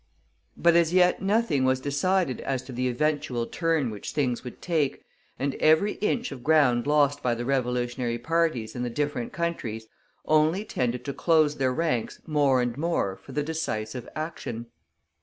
But 0.57 0.75
as 0.75 0.93
yet 0.95 1.21
nothing 1.21 1.63
was 1.63 1.79
decided 1.79 2.41
as 2.41 2.63
to 2.63 2.71
the 2.71 2.87
eventual 2.89 3.45
turn 3.45 3.91
which 3.91 4.13
things 4.13 4.43
would 4.43 4.59
take, 4.59 5.03
and 5.37 5.53
every 5.59 5.91
inch 5.97 6.31
of 6.31 6.43
ground 6.43 6.87
lost 6.87 7.21
by 7.21 7.35
the 7.35 7.45
Revolutionary 7.45 8.17
parties 8.17 8.75
in 8.75 8.81
the 8.81 8.89
different 8.89 9.31
countries 9.31 9.85
only 10.25 10.65
tended 10.65 11.05
to 11.05 11.13
close 11.13 11.57
their 11.57 11.71
ranks 11.71 12.19
more 12.25 12.63
and 12.63 12.79
more 12.79 13.15
for 13.15 13.33
the 13.33 13.43
decisive 13.43 14.09
action. 14.15 14.65